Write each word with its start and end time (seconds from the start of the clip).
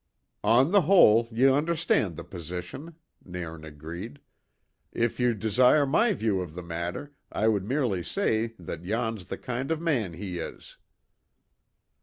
"On 0.43 0.71
the 0.71 0.81
whole, 0.81 1.27
ye 1.31 1.47
understand 1.47 2.15
the 2.15 2.23
position," 2.23 2.95
Nairn 3.23 3.63
agreed, 3.63 4.19
"If 4.91 5.19
ye 5.19 5.31
desire 5.35 5.85
my 5.85 6.13
view 6.13 6.41
of 6.41 6.55
the 6.55 6.63
matter, 6.63 7.13
I 7.31 7.47
would 7.47 7.65
merely 7.65 8.01
say 8.01 8.55
that 8.57 8.83
yon's 8.83 9.25
the 9.25 9.37
kind 9.37 9.69
of 9.69 9.79
man 9.79 10.13
he 10.13 10.39
is." 10.39 10.77